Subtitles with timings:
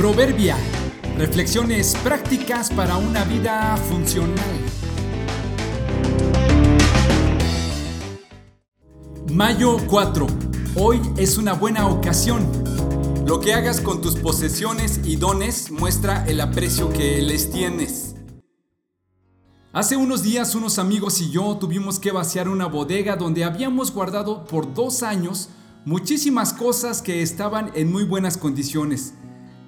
[0.00, 0.56] Proverbia.
[1.18, 4.56] Reflexiones prácticas para una vida funcional.
[9.30, 10.26] Mayo 4.
[10.76, 12.50] Hoy es una buena ocasión.
[13.26, 18.14] Lo que hagas con tus posesiones y dones muestra el aprecio que les tienes.
[19.74, 24.46] Hace unos días unos amigos y yo tuvimos que vaciar una bodega donde habíamos guardado
[24.46, 25.50] por dos años
[25.84, 29.14] muchísimas cosas que estaban en muy buenas condiciones,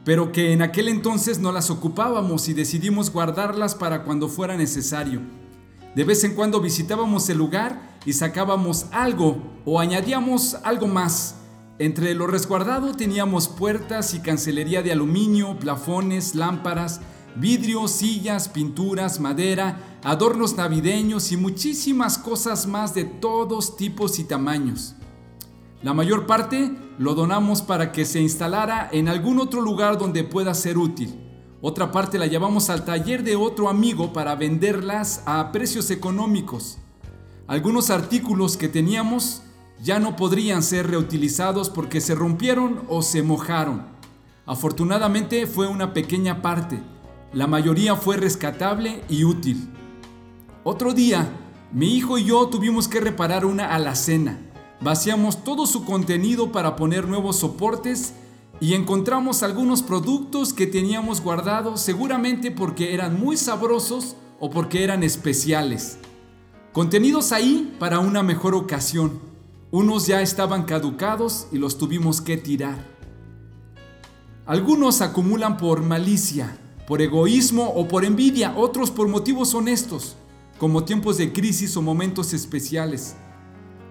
[0.04, 5.20] pero que en aquel entonces no las ocupábamos y decidimos guardarlas para cuando fuera necesario.
[5.94, 11.36] De vez en cuando visitábamos el lugar y sacábamos algo o añadíamos algo más.
[11.78, 17.00] Entre lo resguardado teníamos puertas y cancelería de aluminio, plafones, lámparas,
[17.36, 24.94] vidrios, sillas, pinturas, madera, adornos navideños y muchísimas cosas más de todos tipos y tamaños.
[25.82, 30.54] La mayor parte lo donamos para que se instalara en algún otro lugar donde pueda
[30.54, 31.18] ser útil.
[31.60, 36.78] Otra parte la llevamos al taller de otro amigo para venderlas a precios económicos.
[37.48, 39.42] Algunos artículos que teníamos
[39.82, 43.84] ya no podrían ser reutilizados porque se rompieron o se mojaron.
[44.46, 46.80] Afortunadamente fue una pequeña parte.
[47.32, 49.68] La mayoría fue rescatable y útil.
[50.62, 51.28] Otro día,
[51.72, 54.51] mi hijo y yo tuvimos que reparar una alacena.
[54.82, 58.14] Vaciamos todo su contenido para poner nuevos soportes
[58.60, 65.04] y encontramos algunos productos que teníamos guardados seguramente porque eran muy sabrosos o porque eran
[65.04, 65.98] especiales.
[66.72, 69.20] Contenidos ahí para una mejor ocasión.
[69.70, 72.84] Unos ya estaban caducados y los tuvimos que tirar.
[74.46, 80.16] Algunos acumulan por malicia, por egoísmo o por envidia, otros por motivos honestos,
[80.58, 83.14] como tiempos de crisis o momentos especiales.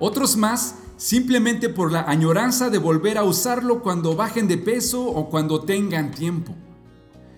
[0.03, 5.29] Otros más simplemente por la añoranza de volver a usarlo cuando bajen de peso o
[5.29, 6.55] cuando tengan tiempo.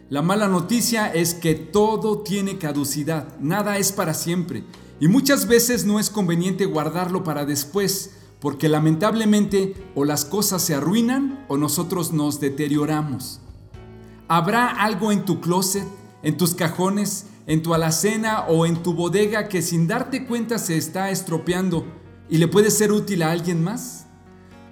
[0.10, 4.64] La mala noticia es que todo tiene caducidad, nada es para siempre,
[5.02, 10.74] y muchas veces no es conveniente guardarlo para después, porque lamentablemente o las cosas se
[10.74, 13.42] arruinan o nosotros nos deterioramos.
[14.30, 15.86] ¿Habrá algo en tu closet,
[16.22, 20.78] en tus cajones, en tu alacena o en tu bodega que sin darte cuenta se
[20.78, 24.06] está estropeando y le puede ser útil a alguien más?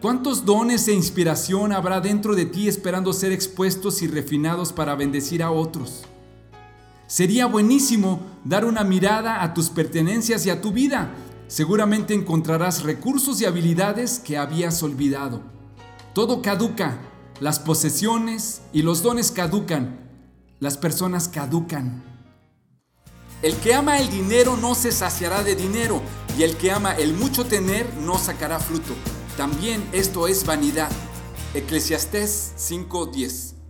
[0.02, 5.44] ¿Cuántos dones e inspiración habrá dentro de ti esperando ser expuestos y refinados para bendecir
[5.44, 6.06] a otros?
[7.06, 11.12] Sería buenísimo dar una mirada a tus pertenencias y a tu vida.
[11.48, 15.42] Seguramente encontrarás recursos y habilidades que habías olvidado.
[16.14, 16.98] Todo caduca,
[17.40, 20.00] las posesiones y los dones caducan,
[20.60, 22.11] las personas caducan.
[23.42, 26.02] El que ama el dinero no se saciará de dinero,
[26.38, 28.94] y el que ama el mucho tener no sacará fruto.
[29.36, 30.92] También esto es vanidad.
[31.54, 33.61] Eclesiastés 5:10